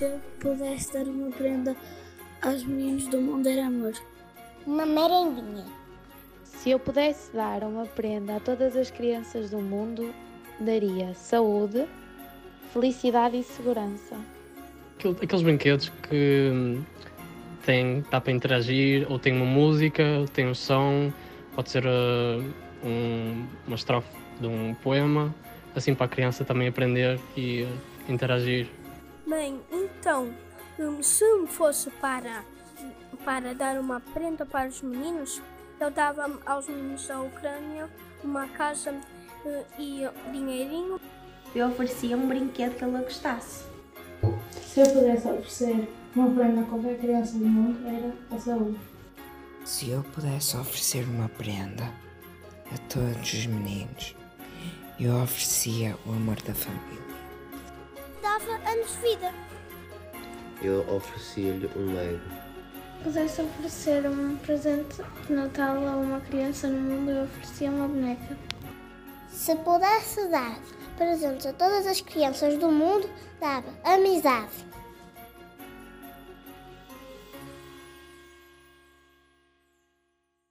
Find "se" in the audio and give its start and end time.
0.00-0.06, 6.42-6.70, 31.04-31.24, 44.62-44.80, 49.64-49.90, 62.98-63.04, 69.28-69.56